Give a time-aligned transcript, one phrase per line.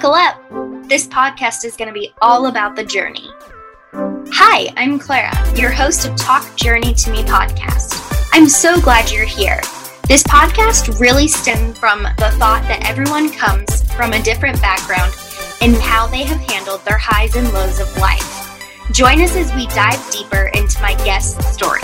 [0.00, 0.88] Buckle up!
[0.88, 3.28] This podcast is going to be all about the journey.
[3.92, 8.00] Hi, I'm Clara, your host of Talk Journey to Me podcast.
[8.32, 9.60] I'm so glad you're here.
[10.06, 15.12] This podcast really stemmed from the thought that everyone comes from a different background
[15.60, 18.62] and how they have handled their highs and lows of life.
[18.92, 21.82] Join us as we dive deeper into my guest's stories.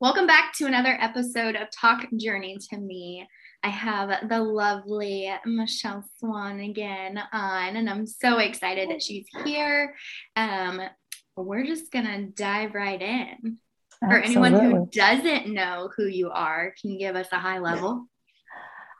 [0.00, 3.26] Welcome back to another episode of Talk Journey to Me.
[3.66, 9.96] I have the lovely Michelle Swan again on, and I'm so excited that she's here.
[10.36, 10.80] Um,
[11.36, 13.58] we're just gonna dive right in.
[13.98, 18.06] For anyone who doesn't know who you are, can you give us a high level?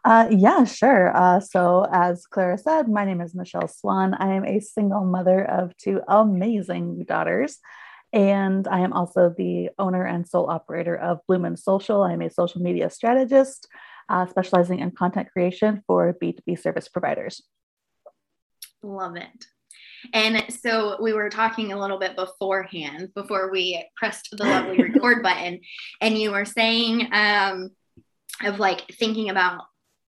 [0.05, 1.16] Uh, yeah, sure.
[1.16, 4.15] Uh, so, as Clara said, my name is Michelle Swan.
[4.15, 7.59] I am a single mother of two amazing daughters.
[8.12, 12.02] And I am also the owner and sole operator of Bloom and Social.
[12.02, 13.69] I'm a social media strategist
[14.09, 17.42] uh, specializing in content creation for B2B service providers.
[18.82, 19.46] Love it.
[20.12, 25.23] And so we were talking a little bit beforehand, before we pressed the lovely record
[25.23, 25.60] button,
[26.01, 27.71] and you were saying um,
[28.45, 29.62] of like thinking about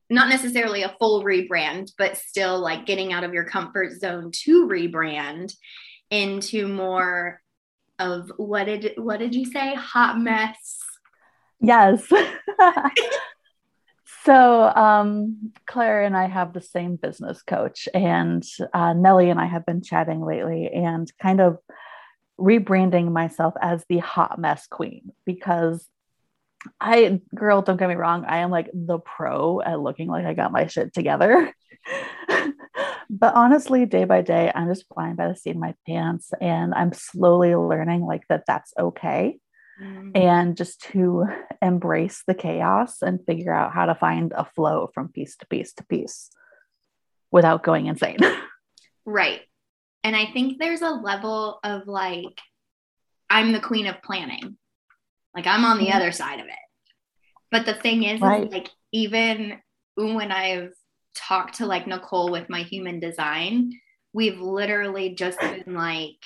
[0.09, 4.67] not necessarily a full rebrand, but still like getting out of your comfort zone to
[4.67, 5.53] rebrand
[6.09, 7.41] into more
[7.99, 9.73] of what did what did you say?
[9.75, 10.79] Hot mess.
[11.59, 12.11] Yes.
[14.25, 18.43] So, um, Claire and I have the same business coach, and
[18.73, 21.57] uh, Nellie and I have been chatting lately and kind of
[22.39, 25.85] rebranding myself as the hot mess queen because
[26.79, 30.33] I, girl, don't get me wrong, I am like the pro at looking like I
[30.33, 31.53] got my shit together.
[33.09, 36.73] but honestly, day by day, I'm just flying by the seat of my pants and
[36.73, 39.37] I'm slowly learning like that that's okay
[39.81, 40.11] mm-hmm.
[40.15, 41.25] and just to
[41.61, 45.73] embrace the chaos and figure out how to find a flow from piece to piece
[45.73, 46.29] to piece
[47.31, 48.19] without going insane.
[49.05, 49.41] right.
[50.03, 52.39] And I think there's a level of like,
[53.29, 54.57] I'm the queen of planning.
[55.35, 55.97] Like I'm on the mm-hmm.
[55.97, 56.51] other side of it.
[57.51, 58.47] But the thing is, right.
[58.47, 59.59] is, like, even
[59.95, 60.71] when I've
[61.15, 63.71] talked to like Nicole with my human design,
[64.11, 66.17] we've literally just been like,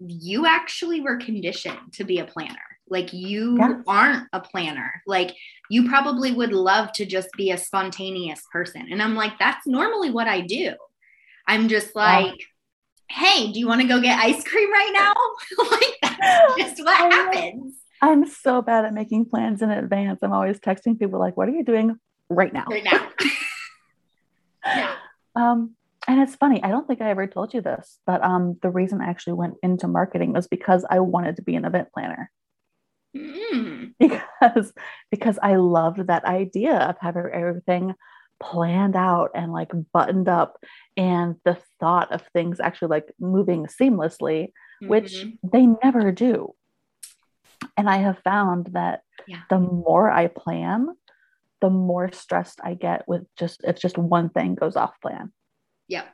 [0.00, 2.58] you actually were conditioned to be a planner.
[2.88, 3.80] Like you yes.
[3.86, 5.02] aren't a planner.
[5.06, 5.34] Like
[5.70, 8.88] you probably would love to just be a spontaneous person.
[8.90, 10.74] And I'm like, that's normally what I do.
[11.46, 12.34] I'm just like,
[13.10, 15.14] hey, do you want to go get ice cream right now?
[15.70, 17.74] like that's just what happens.
[18.02, 20.20] I'm so bad at making plans in advance.
[20.22, 22.66] I'm always texting people like, what are you doing right now?
[22.68, 23.08] Right now.
[24.66, 24.94] yeah.
[25.34, 25.74] Um,
[26.06, 29.00] and it's funny i don't think i ever told you this but um, the reason
[29.00, 32.30] i actually went into marketing was because i wanted to be an event planner
[33.16, 33.92] mm.
[33.98, 34.72] because
[35.10, 37.94] because i loved that idea of having everything
[38.40, 40.58] planned out and like buttoned up
[40.96, 44.88] and the thought of things actually like moving seamlessly mm-hmm.
[44.88, 46.52] which they never do
[47.76, 49.40] and i have found that yeah.
[49.50, 50.88] the more i plan
[51.60, 55.32] the more stressed i get with just if just one thing goes off plan
[55.88, 56.06] Yep.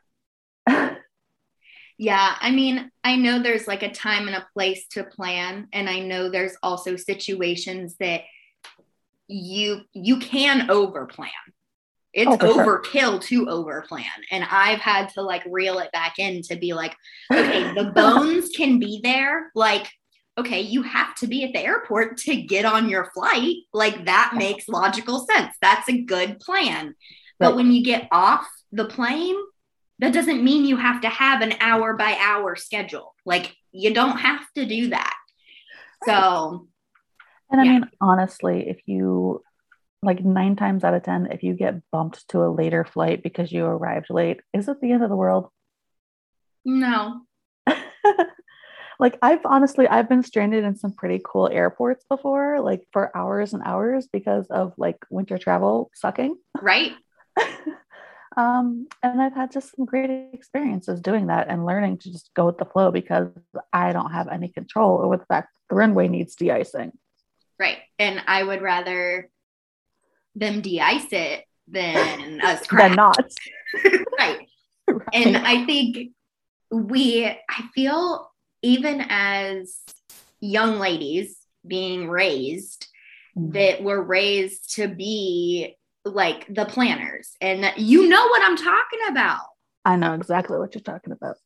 [1.99, 2.35] yeah.
[2.41, 5.69] I mean, I know there's like a time and a place to plan.
[5.73, 8.23] And I know there's also situations that
[9.29, 11.31] you you can over plan.
[12.13, 13.45] It's oh, overkill sure.
[13.45, 14.05] to over plan.
[14.33, 16.97] And I've had to like reel it back in to be like,
[17.33, 19.53] okay, the bones can be there.
[19.55, 19.89] Like,
[20.37, 23.57] okay, you have to be at the airport to get on your flight.
[23.73, 25.55] Like that makes logical sense.
[25.63, 26.95] That's a good plan.
[27.39, 29.37] But when you get off the plane,
[30.01, 33.15] that doesn't mean you have to have an hour by hour schedule.
[33.27, 35.15] Like you don't have to do that.
[36.05, 36.69] So,
[37.51, 37.73] and I yeah.
[37.73, 39.43] mean, honestly, if you
[40.03, 43.53] like nine times out of 10, if you get bumped to a later flight because
[43.53, 45.51] you arrived late, is it the end of the world?
[46.65, 47.21] No.
[48.99, 53.53] like I've honestly I've been stranded in some pretty cool airports before, like for hours
[53.53, 56.37] and hours because of like winter travel sucking.
[56.63, 56.93] Right.
[58.37, 62.47] Um, and I've had just some great experiences doing that and learning to just go
[62.47, 63.29] with the flow because
[63.73, 66.93] I don't have any control over the fact the runway needs de-icing.
[67.59, 67.79] Right.
[67.99, 69.29] And I would rather
[70.35, 72.91] them de-ice it than us crash.
[72.91, 73.25] than not.
[74.19, 74.47] right.
[74.89, 75.09] right.
[75.13, 76.13] And I think
[76.71, 78.31] we, I feel
[78.63, 79.81] even as
[80.41, 81.37] young ladies
[81.67, 82.87] being raised,
[83.37, 83.53] mm-hmm.
[83.53, 89.47] that we're raised to be like the planners and you know what I'm talking about.
[89.85, 91.37] I know exactly what you're talking about.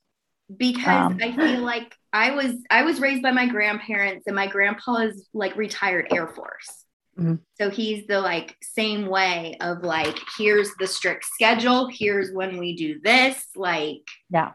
[0.54, 1.18] Because um.
[1.22, 5.28] I feel like I was I was raised by my grandparents and my grandpa is
[5.32, 6.84] like retired Air Force.
[7.18, 7.36] Mm-hmm.
[7.60, 12.76] So he's the like same way of like, here's the strict schedule, here's when we
[12.76, 13.46] do this.
[13.54, 14.52] Like, yeah.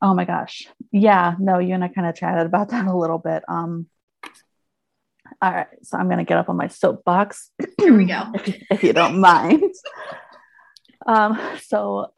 [0.00, 0.68] Oh my gosh.
[0.92, 1.34] Yeah.
[1.38, 3.42] No, you and I kind of chatted about that a little bit.
[3.48, 3.86] Um,
[5.44, 5.66] all right.
[5.82, 7.50] So I'm going to get up on my soapbox.
[7.78, 8.22] Here we go.
[8.34, 9.62] if, if you don't mind.
[11.06, 12.12] um, so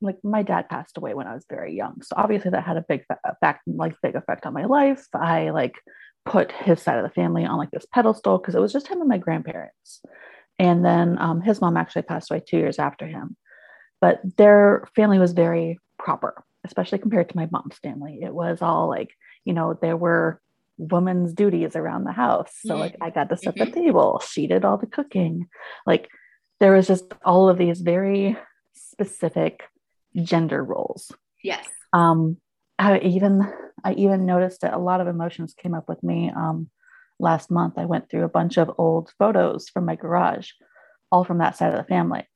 [0.00, 2.00] like my dad passed away when I was very young.
[2.00, 5.06] So obviously that had a big effect, like big effect on my life.
[5.12, 5.74] I like
[6.24, 9.00] put his side of the family on like this pedestal because it was just him
[9.00, 10.00] and my grandparents.
[10.58, 13.36] And then um, his mom actually passed away two years after him.
[14.00, 18.20] But their family was very proper, especially compared to my mom's family.
[18.22, 19.10] It was all like,
[19.44, 20.40] you know, there were
[20.78, 22.52] women's duties around the house.
[22.64, 23.70] So, like, I got to set mm-hmm.
[23.70, 25.48] the table, she did all the cooking.
[25.86, 26.08] Like,
[26.60, 28.36] there was just all of these very
[28.72, 29.64] specific
[30.16, 31.10] gender roles.
[31.42, 31.66] Yes.
[31.92, 32.38] Um,
[32.78, 33.42] I even
[33.84, 36.30] I even noticed that a lot of emotions came up with me.
[36.34, 36.70] Um,
[37.18, 40.50] last month, I went through a bunch of old photos from my garage,
[41.10, 42.26] all from that side of the family.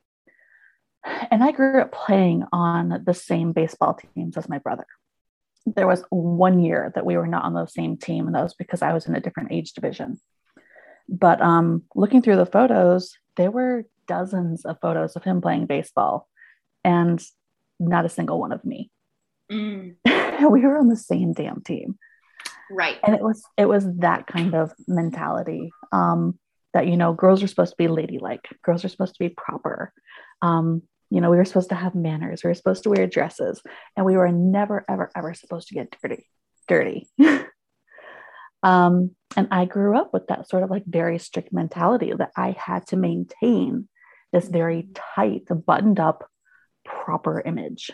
[1.30, 4.86] And I grew up playing on the same baseball teams as my brother.
[5.66, 8.54] There was one year that we were not on the same team, and that was
[8.54, 10.20] because I was in a different age division.
[11.08, 16.28] But um, looking through the photos, there were dozens of photos of him playing baseball,
[16.84, 17.20] and
[17.80, 18.90] not a single one of me.
[19.50, 19.96] Mm.
[20.50, 21.98] we were on the same damn team.
[22.70, 22.98] Right.
[23.04, 25.70] And it was it was that kind of mentality.
[25.92, 26.38] Um,
[26.74, 29.92] that you know, girls are supposed to be ladylike, girls are supposed to be proper.
[30.42, 33.62] Um, you know, we were supposed to have manners, we were supposed to wear dresses,
[33.96, 36.28] and we were never, ever, ever supposed to get dirty.
[36.68, 37.08] Dirty.
[38.62, 42.56] um, and I grew up with that sort of like very strict mentality that I
[42.58, 43.88] had to maintain
[44.32, 46.28] this very tight, buttoned up,
[46.84, 47.90] proper image.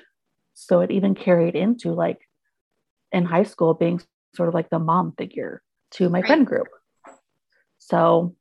[0.55, 2.21] So it even carried into like
[3.11, 4.01] in high school being
[4.35, 5.63] sort of like the mom figure
[5.93, 6.27] to my right.
[6.27, 6.69] friend group.
[7.79, 8.37] So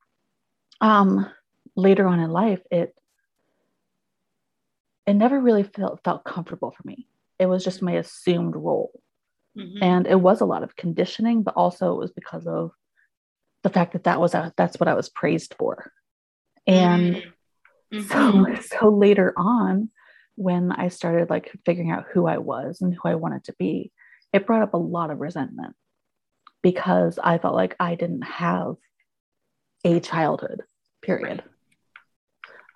[0.79, 1.29] um
[1.75, 2.94] later on in life it
[5.11, 7.05] it never really felt felt comfortable for me.
[7.37, 9.01] It was just my assumed role.
[9.57, 9.83] Mm-hmm.
[9.83, 12.71] And it was a lot of conditioning, but also it was because of
[13.63, 15.91] the fact that that was a, that's what I was praised for.
[16.65, 17.23] And
[17.93, 18.55] mm-hmm.
[18.55, 19.89] so so later on,
[20.35, 23.91] when I started like figuring out who I was and who I wanted to be,
[24.31, 25.75] it brought up a lot of resentment
[26.63, 28.75] because I felt like I didn't have
[29.83, 30.61] a childhood,
[31.01, 31.43] period.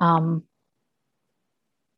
[0.01, 0.43] Um,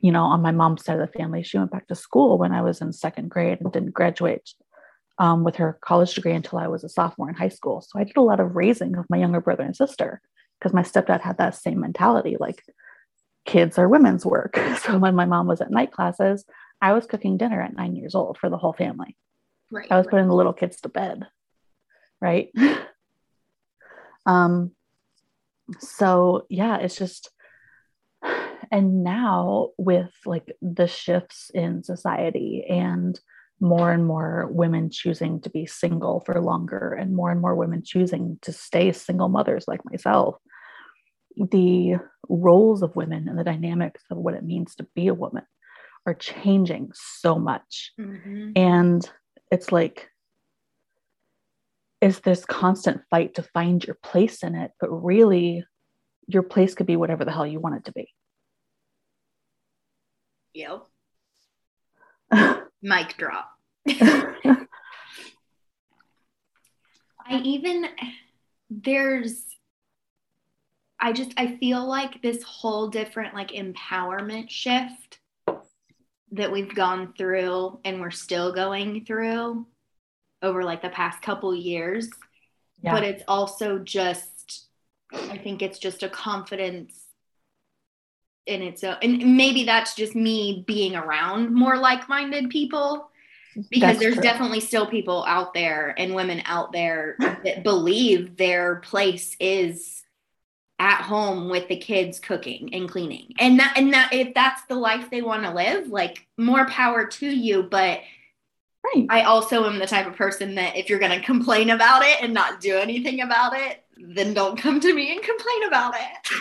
[0.08, 2.54] you know, on my mom's side of the family, she went back to school when
[2.54, 4.54] I was in second grade and didn't graduate
[5.18, 7.82] um, with her college degree until I was a sophomore in high school.
[7.82, 10.22] So I did a lot of raising of my younger brother and sister
[10.58, 12.64] because my stepdad had that same mentality like,
[13.46, 14.58] kids are women's work.
[14.84, 16.46] So when my mom was at night classes,
[16.82, 19.18] I was cooking dinner at nine years old for the whole family.
[19.70, 19.92] Right.
[19.92, 21.28] I was putting the little kids to bed.
[22.22, 22.50] Right.
[24.26, 24.72] um,
[25.80, 27.30] so yeah, it's just
[28.72, 33.20] and now with like the shifts in society and
[33.60, 37.82] more and more women choosing to be single for longer and more and more women
[37.84, 40.36] choosing to stay single mothers like myself
[41.52, 41.96] the
[42.30, 45.44] roles of women and the dynamics of what it means to be a woman
[46.06, 47.92] are changing so much.
[48.00, 48.52] Mm-hmm.
[48.56, 49.10] And
[49.52, 50.10] it's like,
[52.02, 55.66] is this constant fight to find your place in it, but really
[56.28, 58.10] your place could be whatever the hell you want it to be.
[60.58, 60.88] Yep.
[62.82, 63.52] Mic drop.
[63.88, 64.56] I
[67.44, 67.86] even
[68.72, 69.44] there's
[71.00, 75.20] I just I feel like this whole different like empowerment shift
[76.32, 79.68] that we've gone through and we're still going through
[80.42, 82.10] over like the past couple years.
[82.82, 82.94] Yeah.
[82.94, 84.70] But it's also just
[85.14, 87.07] I think it's just a confidence
[88.48, 93.10] in its own and maybe that's just me being around more like-minded people
[93.70, 94.24] because that's there's true.
[94.24, 100.04] definitely still people out there and women out there that believe their place is
[100.80, 104.76] at home with the kids cooking and cleaning and that and that if that's the
[104.76, 108.00] life they want to live like more power to you but
[108.94, 109.08] right.
[109.10, 112.22] i also am the type of person that if you're going to complain about it
[112.22, 116.34] and not do anything about it then don't come to me and complain about it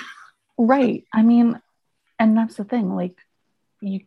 [0.58, 1.58] right i mean
[2.18, 3.18] and that's the thing like
[3.80, 4.00] you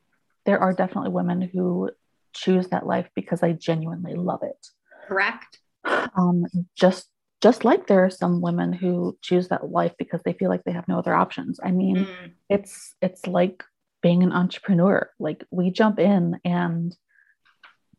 [0.45, 1.89] there are definitely women who
[2.33, 4.67] choose that life because i genuinely love it.
[5.07, 5.59] Correct.
[5.85, 7.07] Um just
[7.41, 10.71] just like there are some women who choose that life because they feel like they
[10.71, 11.59] have no other options.
[11.63, 12.31] I mean mm.
[12.49, 13.63] it's it's like
[14.01, 15.09] being an entrepreneur.
[15.19, 16.95] Like we jump in and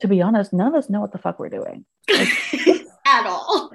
[0.00, 1.84] to be honest none of us know what the fuck we're doing.
[2.08, 2.28] Like,
[3.06, 3.70] at all.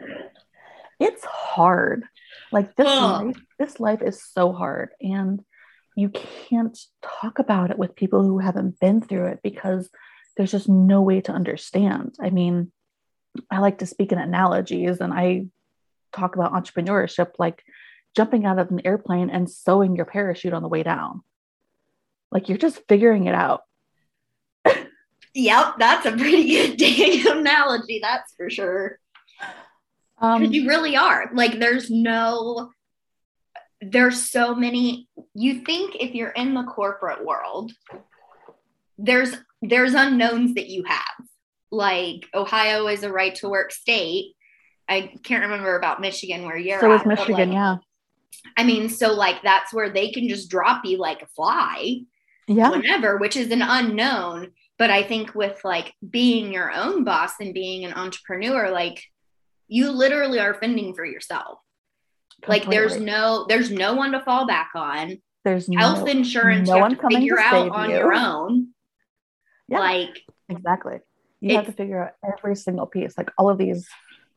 [1.00, 2.06] It's hard.
[2.52, 4.92] Like this life, this life is so hard.
[5.02, 5.44] And
[5.96, 9.90] you can't talk about it with people who haven't been through it because
[10.36, 12.16] there's just no way to understand.
[12.20, 12.72] I mean,
[13.50, 15.48] I like to speak in analogies and I
[16.12, 17.64] talk about entrepreneurship like
[18.16, 21.22] jumping out of an airplane and sewing your parachute on the way down.
[22.32, 23.62] Like you're just figuring it out.
[25.34, 29.00] yep, that's a pretty good dang analogy, that's for sure.
[30.18, 31.30] Um, you really are.
[31.34, 32.72] Like there's no
[33.92, 37.72] there's so many you think if you're in the corporate world
[38.98, 41.28] there's there's unknowns that you have.
[41.72, 44.34] Like ohio is a right to work state.
[44.88, 47.78] I can't remember about michigan where you're so is michigan like, yeah.
[48.56, 52.02] I mean so like that's where they can just drop you like a fly
[52.48, 52.70] yeah.
[52.70, 54.52] whenever which is an unknown.
[54.78, 59.04] But i think with like being your own boss and being an entrepreneur like
[59.68, 61.60] you literally are fending for yourself
[62.48, 65.22] like there's no there's no one to fall back on.
[65.44, 67.98] There's health no, insurance no you one have to figure out on you.
[67.98, 68.70] your own.
[69.68, 71.00] Yeah, like exactly.
[71.42, 73.88] You have to figure out every single piece, like all of these,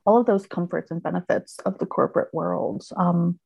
[0.05, 3.39] all of those comforts and benefits of the corporate world um,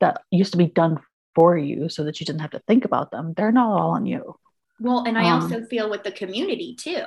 [0.00, 0.98] that used to be done
[1.34, 3.34] for you so that you didn't have to think about them.
[3.36, 4.36] They're not all on you.
[4.78, 7.04] Well, and I um, also feel with the community too.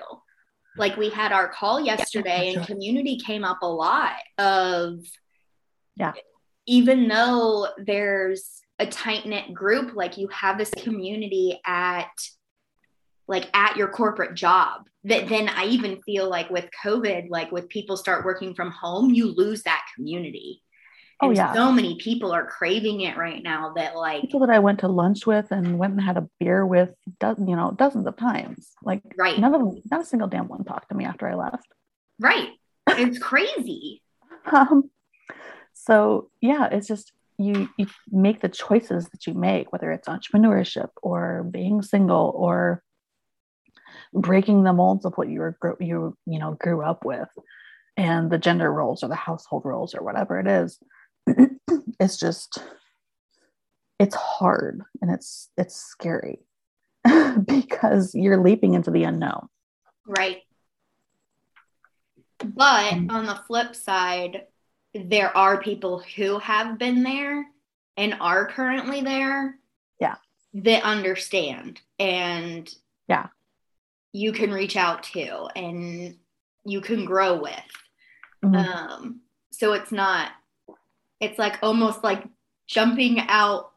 [0.77, 4.99] Like we had our call yesterday, yeah, and community came up a lot of
[5.97, 6.13] yeah
[6.67, 12.11] even though there's a tight knit group, like you have this community at
[13.27, 17.69] like at your corporate job that then I even feel like with COVID, like with
[17.69, 20.61] people start working from home, you lose that community.
[21.21, 21.53] Oh, and yeah.
[21.53, 24.87] So many people are craving it right now that like people that I went to
[24.87, 26.89] lunch with and went and had a beer with,
[27.21, 28.73] you know, dozens of times.
[28.83, 29.39] Like, right.
[29.39, 31.67] None of them, not a single damn one talked to me after I left.
[32.19, 32.49] Right.
[32.89, 34.01] It's crazy.
[34.51, 34.89] um,
[35.87, 40.89] so yeah it's just you you make the choices that you make whether it's entrepreneurship
[41.01, 42.83] or being single or
[44.13, 47.29] breaking the molds of what you were you you know grew up with
[47.95, 50.77] and the gender roles or the household roles or whatever it is
[51.99, 52.59] it's just
[53.99, 56.39] it's hard and it's it's scary
[57.45, 59.47] because you're leaping into the unknown.
[60.05, 60.41] Right.
[62.39, 64.43] But on the flip side
[64.93, 67.45] there are people who have been there
[67.95, 69.57] and are currently there.
[69.99, 70.15] Yeah.
[70.53, 72.71] That understand and
[73.07, 73.27] yeah.
[74.13, 76.15] You can reach out to and
[76.65, 77.53] you can grow with.
[78.43, 78.55] Mm-hmm.
[78.55, 80.31] Um so it's not
[81.19, 82.23] it's like almost like
[82.67, 83.71] jumping out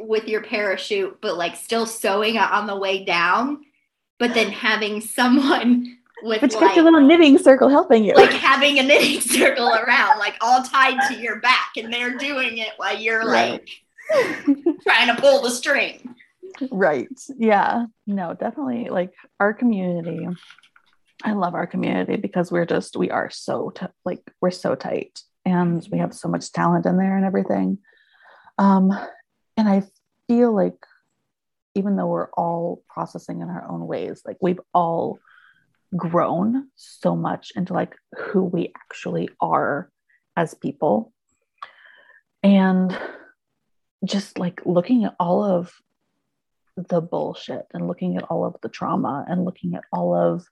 [0.00, 3.64] with your parachute but like still sewing on the way down
[4.18, 8.14] but then having someone with but you like, got your little knitting circle helping you.
[8.14, 12.58] Like having a knitting circle around, like all tied to your back, and they're doing
[12.58, 13.68] it while you're right.
[14.10, 16.14] like trying to pull the string.
[16.70, 17.08] Right.
[17.36, 17.86] Yeah.
[18.06, 20.26] No, definitely like our community.
[21.22, 25.22] I love our community because we're just we are so t- like we're so tight
[25.44, 27.78] and we have so much talent in there and everything.
[28.58, 28.92] Um
[29.56, 29.82] and I
[30.28, 30.76] feel like
[31.74, 35.18] even though we're all processing in our own ways, like we've all
[35.96, 39.90] grown so much into like who we actually are
[40.36, 41.12] as people.
[42.42, 42.96] And
[44.04, 45.72] just like looking at all of
[46.76, 50.46] the bullshit and looking at all of the trauma and looking at all of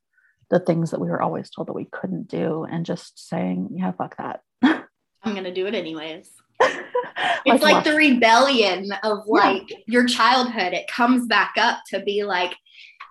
[0.51, 3.93] the things that we were always told that we couldn't do and just saying, yeah,
[3.93, 4.41] fuck that.
[4.63, 6.31] I'm going to do it anyways.
[6.61, 9.77] it's like the rebellion of like yeah.
[9.87, 10.73] your childhood.
[10.73, 12.55] It comes back up to be like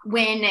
[0.06, 0.44] when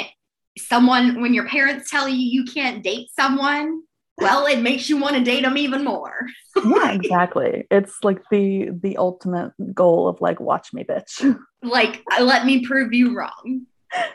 [0.59, 3.82] someone when your parents tell you you can't date someone
[4.18, 6.26] well it makes you want to date them even more.
[6.64, 7.66] Yeah exactly.
[7.71, 11.37] It's like the the ultimate goal of like watch me bitch.
[11.62, 13.66] Like let me prove you wrong.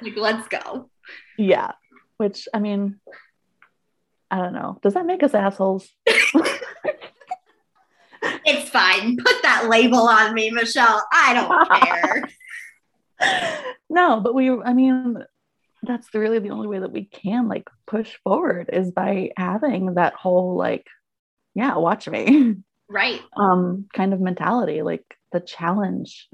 [0.01, 0.89] Like let's go.
[1.37, 1.71] Yeah
[2.17, 2.99] which i mean
[4.29, 4.79] i don't know.
[4.81, 5.89] Does that make us assholes?
[8.49, 9.17] It's fine.
[9.17, 11.05] Put that label on me michelle.
[11.11, 12.23] I don't care.
[13.89, 15.23] No but we i mean
[15.83, 20.13] that's really the only way that we can like push forward is by having that
[20.13, 20.87] whole like
[21.55, 22.55] yeah watch me.
[22.89, 23.21] Right.
[23.35, 25.03] Um kind of mentality like
[25.33, 26.29] the challenge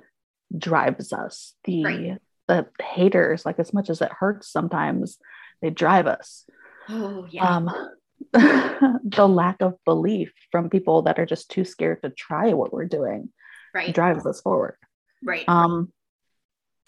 [0.55, 1.55] drives us.
[1.63, 2.17] The right.
[2.47, 5.17] the haters like as much as it hurts sometimes
[5.63, 6.45] they drive us.
[6.89, 7.47] Oh yeah.
[7.47, 7.71] Um
[8.33, 12.85] the lack of belief from people that are just too scared to try what we're
[12.85, 13.29] doing
[13.73, 13.95] right.
[13.95, 14.77] drives us forward.
[15.23, 15.45] Right.
[15.47, 15.91] Um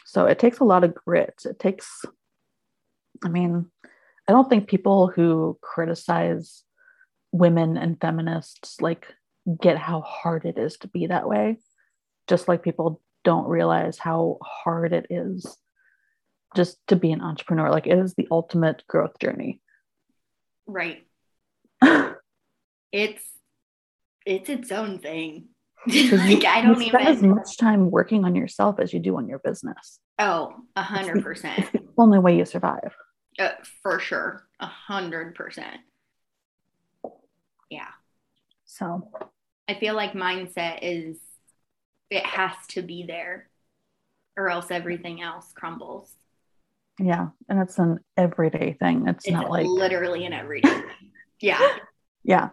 [0.06, 1.42] so it takes a lot of grit.
[1.44, 2.06] It takes
[3.26, 3.66] I mean,
[4.28, 6.64] I don't think people who criticize
[7.32, 9.08] women and feminists like
[9.62, 11.58] get how hard it is to be that way.
[12.28, 15.58] Just like people don't realize how hard it is
[16.56, 17.70] just to be an entrepreneur.
[17.70, 19.62] Like it is the ultimate growth journey.
[20.68, 21.06] Right.
[22.92, 23.24] it's
[24.26, 25.50] it's its own thing.
[25.88, 29.18] like I don't you spend even as much time working on yourself as you do
[29.18, 30.00] on your business.
[30.18, 31.66] Oh, a hundred percent.
[31.98, 32.96] Only way you survive.
[33.38, 33.50] Uh,
[33.82, 35.78] for sure, a hundred percent.
[37.70, 37.88] Yeah.
[38.66, 39.10] So,
[39.68, 41.18] I feel like mindset is
[42.10, 43.50] it has to be there,
[44.38, 46.14] or else everything else crumbles.
[47.00, 49.08] Yeah, and it's an everyday thing.
[49.08, 51.12] It's, it's not like literally an everyday thing.
[51.40, 51.78] Yeah.
[52.24, 52.50] Yeah.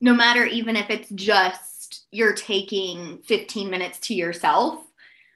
[0.00, 4.80] No matter even if it's just you're taking 15 minutes to yourself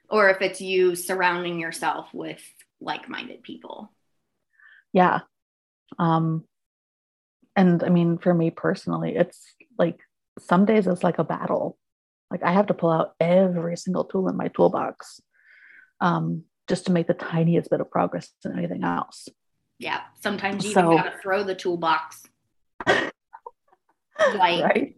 [0.09, 2.41] or if it's you surrounding yourself with
[2.81, 3.91] like-minded people.
[4.93, 5.19] Yeah.
[5.97, 6.45] Um
[7.55, 9.39] and I mean for me personally it's
[9.77, 9.99] like
[10.39, 11.77] some days it's like a battle.
[12.31, 15.21] Like I have to pull out every single tool in my toolbox.
[16.01, 19.27] Um just to make the tiniest bit of progress in anything else.
[19.79, 20.01] Yeah.
[20.21, 22.23] Sometimes you so, gotta throw the toolbox.
[22.87, 23.11] like
[24.35, 24.95] right?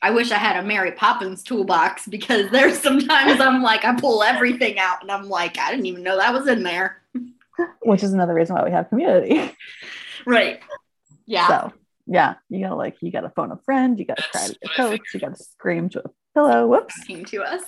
[0.00, 4.22] I wish I had a Mary Poppins toolbox because there's sometimes I'm like, I pull
[4.22, 7.02] everything out and I'm like, I didn't even know that was in there.
[7.82, 9.52] Which is another reason why we have community.
[10.26, 10.60] Right.
[11.26, 11.48] Yeah.
[11.48, 11.72] So
[12.06, 15.00] yeah, you gotta like you gotta phone a friend, you gotta cry to your coach,
[15.14, 16.66] you gotta scream to a pillow.
[16.66, 16.98] Whoops.
[17.00, 17.62] Talking to us.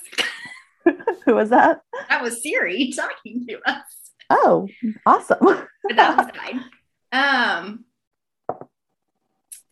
[1.26, 1.82] Who was that?
[2.09, 3.85] That was Siri talking to us.
[4.30, 4.68] Oh,
[5.06, 5.38] awesome.
[5.40, 6.64] but that was fine.
[7.12, 7.85] Um,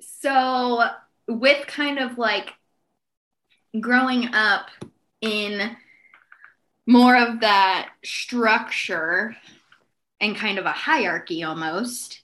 [0.00, 0.84] so
[1.26, 2.52] with kind of like
[3.80, 4.66] growing up
[5.20, 5.76] in
[6.86, 9.36] more of that structure
[10.20, 12.22] and kind of a hierarchy almost,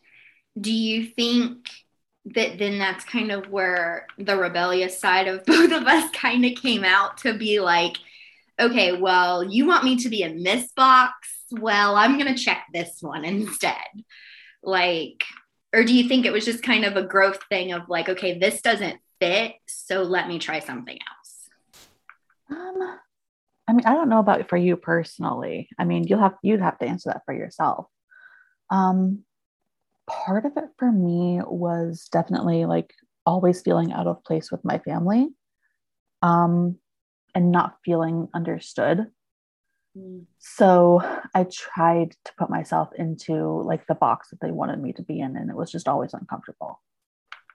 [0.61, 1.69] do you think
[2.27, 6.55] that then that's kind of where the rebellious side of both of us kind of
[6.55, 7.97] came out to be like,
[8.59, 11.15] okay, well, you want me to be in this box?
[11.51, 13.77] Well, I'm going to check this one instead.
[14.63, 15.25] Like,
[15.75, 18.39] or do you think it was just kind of a growth thing of like, okay,
[18.39, 21.51] this doesn't fit, so let me try something else?
[22.51, 22.99] Um,
[23.67, 25.69] I mean, I don't know about for you personally.
[25.79, 27.87] I mean, you'll have you'd have to answer that for yourself.
[28.71, 29.25] Um,
[30.07, 32.93] part of it for me was definitely like
[33.25, 35.29] always feeling out of place with my family.
[36.23, 36.79] Um,
[37.35, 39.07] and not feeling understood.
[39.97, 40.25] Mm.
[40.39, 41.03] So
[41.35, 45.21] I tried to put myself into like the box that they wanted me to be
[45.21, 46.81] in, and it was just always uncomfortable.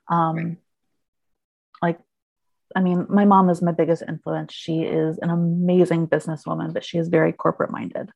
[0.09, 0.57] Um, right.
[1.81, 1.99] Like,
[2.75, 4.53] I mean, my mom is my biggest influence.
[4.53, 8.10] She is an amazing businesswoman, but she is very corporate minded.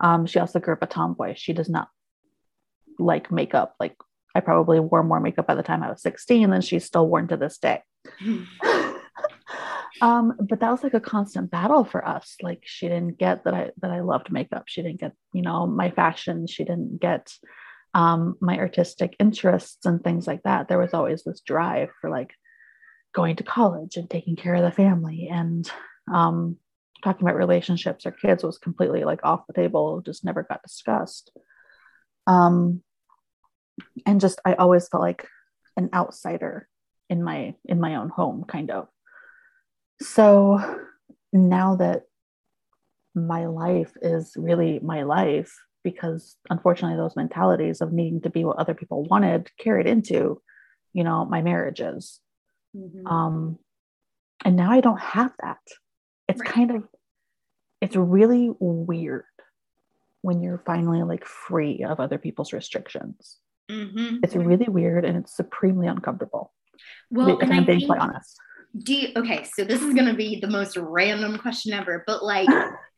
[0.00, 1.34] Um, she also grew up a tomboy.
[1.36, 1.88] She does not
[2.98, 3.74] like makeup.
[3.78, 3.96] Like,
[4.34, 7.28] I probably wore more makeup by the time I was 16 than she's still worn
[7.28, 7.82] to this day.
[10.02, 13.54] um but that was like a constant battle for us like she didn't get that
[13.54, 17.32] i that i loved makeup she didn't get you know my fashion she didn't get
[17.94, 22.34] um my artistic interests and things like that there was always this drive for like
[23.14, 25.70] going to college and taking care of the family and
[26.12, 26.56] um
[27.02, 31.30] talking about relationships or kids was completely like off the table just never got discussed
[32.26, 32.82] um
[34.06, 35.26] and just i always felt like
[35.76, 36.68] an outsider
[37.10, 38.88] in my in my own home kind of
[40.00, 40.80] so
[41.32, 42.04] now that
[43.14, 48.56] my life is really my life, because unfortunately, those mentalities of needing to be what
[48.56, 50.40] other people wanted carried into,
[50.92, 52.20] you know, my marriages.
[52.74, 53.06] Mm-hmm.
[53.06, 53.58] Um,
[54.44, 55.58] and now I don't have that.
[56.28, 56.50] It's right.
[56.50, 56.84] kind of,
[57.80, 59.24] it's really weird
[60.22, 63.38] when you're finally like free of other people's restrictions.
[63.70, 64.18] Mm-hmm.
[64.22, 66.52] It's really weird and it's supremely uncomfortable.
[67.10, 68.38] Well, if I'm being think, quite honest
[68.76, 72.24] do you, okay so this is going to be the most random question ever but
[72.24, 72.48] like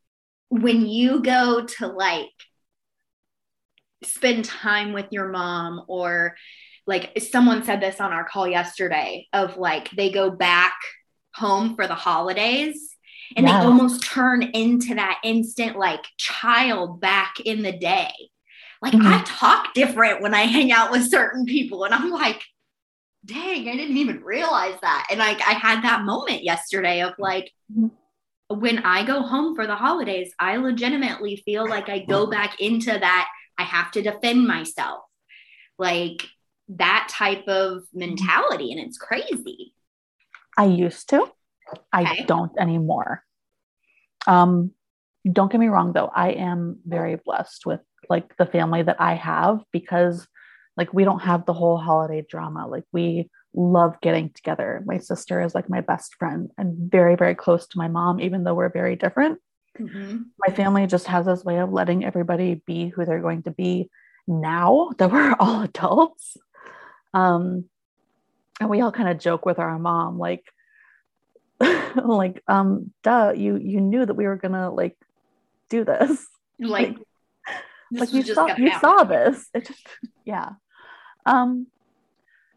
[0.49, 2.31] when you go to like
[4.05, 6.35] spend time with your mom or
[6.87, 10.75] like someone said this on our call yesterday of like they go back
[11.35, 12.97] home for the holidays
[13.37, 13.61] and yes.
[13.61, 18.13] they almost turn into that instant like child back in the day
[18.81, 19.07] like mm-hmm.
[19.07, 22.43] i talk different when i hang out with certain people and i'm like
[23.27, 25.09] dang, I didn't even realize that.
[25.11, 27.53] And like I had that moment yesterday of like,
[28.49, 32.93] when I go home for the holidays, I legitimately feel like I go back into
[32.93, 33.29] that.
[33.59, 35.03] I have to defend myself,
[35.79, 36.25] like
[36.69, 38.73] that type of mentality.
[38.73, 39.75] And it's crazy.
[40.57, 41.31] I used to,
[41.93, 42.25] I okay.
[42.25, 43.23] don't anymore.
[44.27, 44.73] Um,
[45.31, 49.15] don't get me wrong though, I am very blessed with like the family that I
[49.15, 50.27] have because
[50.77, 54.83] like we don't have the whole holiday drama like we love getting together.
[54.85, 58.45] My sister is like my best friend and very, very close to my mom, even
[58.45, 59.41] though we're very different.
[59.79, 60.19] Mm-hmm.
[60.47, 63.91] My family just has this way of letting everybody be who they're going to be
[64.29, 66.37] now that we're all adults.
[67.15, 67.65] Um,
[68.61, 70.45] and we all kind of joke with our mom, like,
[71.61, 74.97] like, um, duh, you you knew that we were gonna like
[75.69, 76.27] do this.
[76.59, 76.97] Like,
[77.93, 78.81] like, like you saw you happen.
[78.81, 79.47] saw this.
[79.53, 79.87] It just
[80.25, 80.53] yeah.
[81.27, 81.67] Um,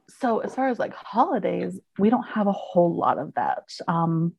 [0.08, 3.70] so as far as like holidays, we don't have a whole lot of that.
[3.90, 4.36] Um,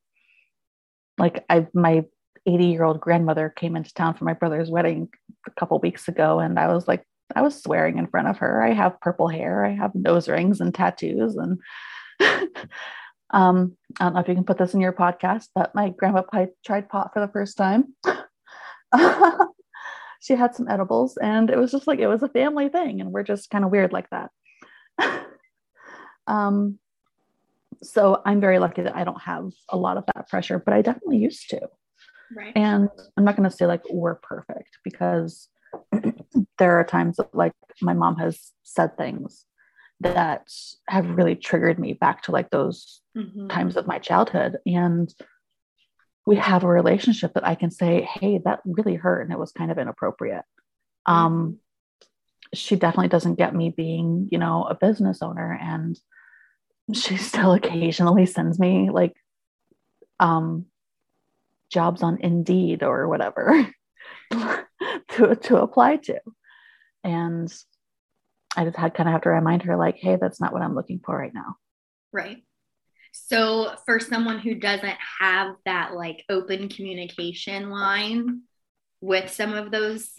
[1.18, 2.06] like I my
[2.46, 5.10] 80 year old grandmother came into town for my brother's wedding
[5.46, 8.62] a couple weeks ago, and I was like, I was swearing in front of her.
[8.62, 11.58] I have purple hair, I have nose rings and tattoos, and
[13.30, 16.22] um, I don't know if you can put this in your podcast, but my grandma
[16.64, 17.94] tried pot for the first time.
[20.20, 23.12] she had some edibles, and it was just like it was a family thing, and
[23.12, 24.30] we're just kind of weird like that.
[26.26, 26.78] Um,
[27.82, 30.82] so I'm very lucky that I don't have a lot of that pressure, but I
[30.82, 31.68] definitely used to.
[32.34, 32.52] Right.
[32.54, 35.48] And I'm not going to say like we're perfect because
[36.60, 39.46] there are times that like my mom has said things
[40.00, 40.46] that
[40.88, 43.48] have really triggered me back to like those mm-hmm.
[43.48, 44.58] times of my childhood.
[44.66, 45.12] And
[46.26, 49.52] we have a relationship that I can say, hey, that really hurt and it was
[49.52, 50.44] kind of inappropriate.
[51.08, 51.12] Mm-hmm.
[51.12, 51.58] Um,
[52.54, 55.98] she definitely doesn't get me being, you know, a business owner and
[56.94, 59.14] she still occasionally sends me like
[60.18, 60.66] um
[61.72, 63.66] jobs on Indeed or whatever
[64.32, 66.20] to to apply to.
[67.04, 67.52] And
[68.56, 70.74] I just had kind of have to remind her like, hey, that's not what I'm
[70.74, 71.56] looking for right now.
[72.12, 72.42] Right.
[73.12, 78.42] So for someone who doesn't have that like open communication line
[79.00, 80.10] with some of those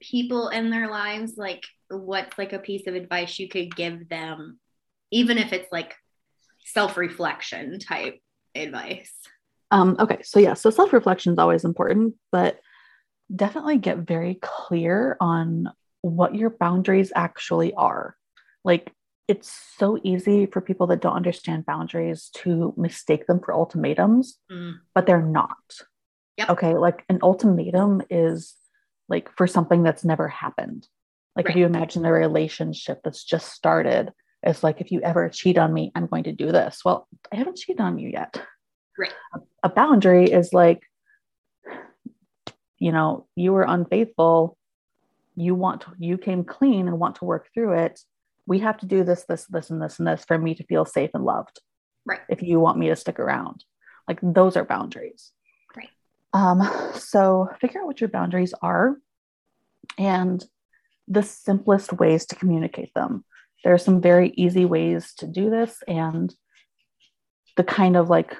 [0.00, 4.58] people in their lives, like what's like a piece of advice you could give them
[5.10, 5.94] even if it's like
[6.64, 8.18] self-reflection type
[8.54, 9.12] advice
[9.70, 12.58] um, okay so yeah so self-reflection is always important but
[13.34, 15.70] definitely get very clear on
[16.08, 18.16] what your boundaries actually are
[18.64, 18.92] like
[19.26, 24.74] it's so easy for people that don't understand boundaries to mistake them for ultimatums mm.
[24.94, 25.56] but they're not
[26.36, 26.50] yep.
[26.50, 28.54] okay like an ultimatum is
[29.08, 30.86] like for something that's never happened
[31.36, 31.54] like right.
[31.54, 35.72] if you imagine a relationship that's just started it's like, if you ever cheat on
[35.72, 36.82] me, I'm going to do this.
[36.84, 38.40] Well, I haven't cheated on you yet.
[38.96, 39.12] Right.
[39.34, 40.82] A, a boundary is like,
[42.78, 44.56] you know, you were unfaithful.
[45.38, 48.00] You want to, you came clean and want to work through it.
[48.46, 50.84] We have to do this, this, this, and this, and this for me to feel
[50.84, 51.60] safe and loved.
[52.06, 52.20] Right.
[52.28, 53.64] If you want me to stick around,
[54.08, 55.32] like those are boundaries.
[55.76, 55.90] Right.
[56.32, 58.96] Um, so figure out what your boundaries are
[59.98, 60.44] and
[61.06, 63.24] the simplest ways to communicate them
[63.64, 66.34] there are some very easy ways to do this and
[67.56, 68.36] the kind of like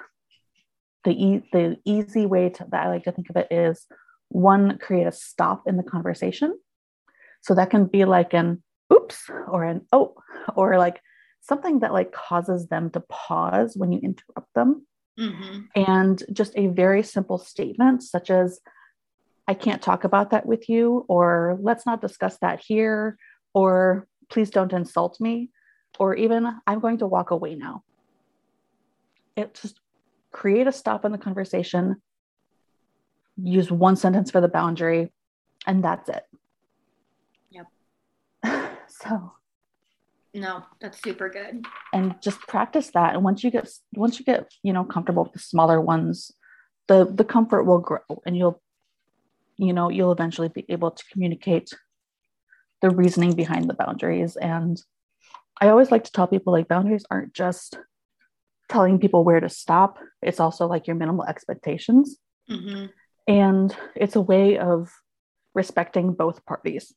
[1.05, 3.87] the, e- the easy way to, that i like to think of it is
[4.29, 6.57] one create a stop in the conversation
[7.41, 10.15] so that can be like an oops or an oh
[10.55, 11.01] or like
[11.41, 14.87] something that like causes them to pause when you interrupt them
[15.19, 15.61] mm-hmm.
[15.75, 18.61] and just a very simple statement such as
[19.47, 23.17] i can't talk about that with you or let's not discuss that here
[23.55, 25.51] or please don't insult me,
[25.99, 27.83] or even I'm going to walk away now.
[29.37, 29.81] It just
[30.33, 32.03] create a stop in the conversation,
[33.37, 35.13] use one sentence for the boundary,
[35.67, 36.25] and that's it.
[38.89, 39.33] So
[40.35, 41.65] no, that's super good.
[41.93, 43.15] And just practice that.
[43.15, 46.31] And once you get once you get, you know, comfortable with the smaller ones,
[46.87, 48.61] the the comfort will grow and you'll
[49.57, 51.71] you know, you'll eventually be able to communicate
[52.81, 54.37] the reasoning behind the boundaries.
[54.37, 54.81] And
[55.61, 57.77] I always like to tell people like boundaries aren't just
[58.69, 62.19] telling people where to stop, it's also like your minimal expectations.
[62.49, 62.87] Mm-hmm.
[63.27, 64.91] And it's a way of
[65.55, 66.95] respecting both parties.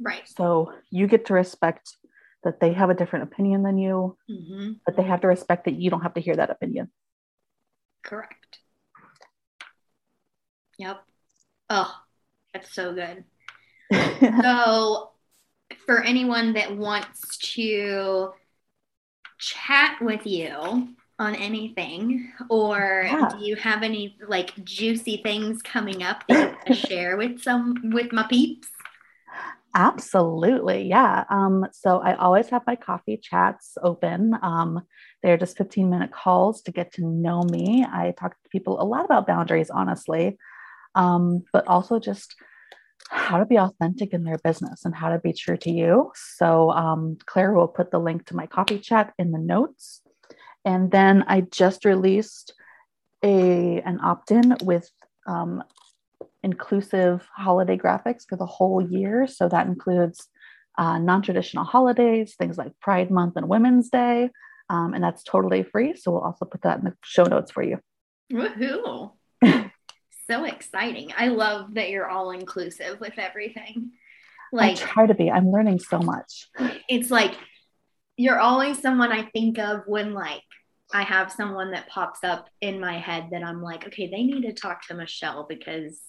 [0.00, 0.22] Right.
[0.26, 1.96] So you get to respect
[2.44, 4.72] that they have a different opinion than you, mm-hmm.
[4.84, 6.90] but they have to respect that you don't have to hear that opinion.
[8.02, 8.58] Correct.
[10.78, 11.02] Yep.
[11.70, 11.94] Oh,
[12.52, 13.24] that's so good.
[14.42, 15.10] so,
[15.86, 18.32] for anyone that wants to
[19.38, 23.28] chat with you on anything, or yeah.
[23.30, 27.40] do you have any like juicy things coming up that you want to share with
[27.40, 28.68] some with my peeps?
[29.74, 30.84] Absolutely.
[30.88, 31.24] Yeah.
[31.30, 34.36] Um, so I always have my coffee chats open.
[34.40, 34.82] Um,
[35.22, 37.84] they're just 15 minute calls to get to know me.
[37.84, 40.38] I talk to people a lot about boundaries, honestly,
[40.94, 42.36] um, but also just
[43.10, 46.12] how to be authentic in their business and how to be true to you.
[46.14, 50.02] So, um, Claire will put the link to my coffee chat in the notes.
[50.64, 52.54] And then I just released
[53.24, 54.88] a an opt-in with
[55.26, 55.62] um,
[56.44, 59.26] inclusive holiday graphics for the whole year.
[59.26, 60.28] So that includes
[60.76, 64.30] uh, non-traditional holidays, things like Pride Month and Women's Day,
[64.68, 65.96] um, and that's totally free.
[65.96, 67.78] So we'll also put that in the show notes for you.
[68.32, 69.12] Woohoo!
[70.30, 71.12] so exciting.
[71.16, 73.92] I love that you're all inclusive with everything.
[74.52, 75.30] Like I try to be.
[75.30, 76.48] I'm learning so much.
[76.88, 77.34] It's like
[78.16, 80.42] you're always someone I think of when like
[80.92, 84.42] I have someone that pops up in my head that I'm like, okay, they need
[84.42, 86.00] to talk to Michelle because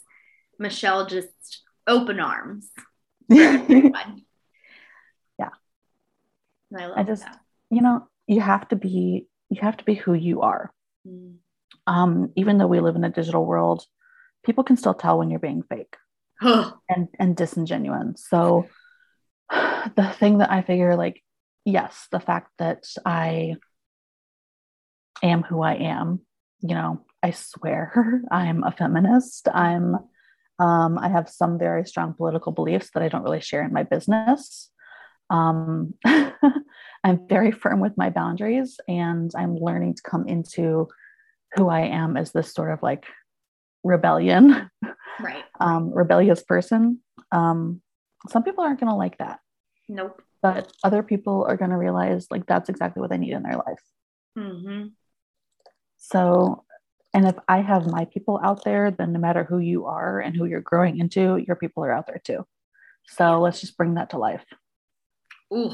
[0.59, 2.69] Michelle just open arms.
[3.29, 3.89] yeah.
[6.75, 7.39] I, I just, that.
[7.69, 10.73] you know, you have to be, you have to be who you are.
[11.07, 11.35] Mm.
[11.87, 13.85] Um, even though we live in a digital world,
[14.43, 15.95] people can still tell when you're being fake
[16.41, 18.25] and and disingenuous.
[18.27, 18.67] So
[19.49, 21.21] the thing that I figure like
[21.65, 23.55] yes, the fact that I
[25.23, 26.21] am who I am,
[26.61, 29.47] you know, I swear I'm a feminist.
[29.53, 29.97] I'm
[30.59, 33.83] um, I have some very strong political beliefs that I don't really share in my
[33.83, 34.69] business.
[35.29, 40.87] Um, I'm very firm with my boundaries and I'm learning to come into
[41.55, 43.05] who I am as this sort of like
[43.83, 44.69] rebellion,
[45.19, 45.43] right?
[45.59, 46.99] um, rebellious person.
[47.31, 47.81] Um,
[48.29, 49.39] some people aren't going to like that.
[49.87, 50.21] Nope.
[50.41, 53.57] But other people are going to realize like that's exactly what they need in their
[53.57, 53.81] life.
[54.37, 54.87] Mm-hmm.
[55.97, 56.65] So,
[57.15, 60.36] and if I have my people out there, then no matter who you are and
[60.36, 62.45] who you're growing into, your people are out there too.
[63.08, 64.43] So let's just bring that to life.
[65.54, 65.71] Ooh,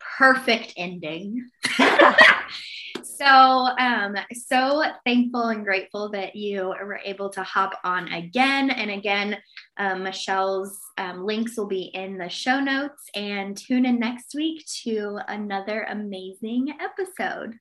[0.00, 1.46] perfect ending.
[3.02, 8.90] so um so thankful and grateful that you were able to hop on again and
[8.90, 9.36] again
[9.76, 14.64] um, michelle's um, links will be in the show notes and tune in next week
[14.82, 17.58] to another amazing episode